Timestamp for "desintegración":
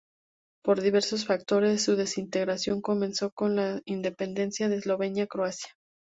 1.95-2.81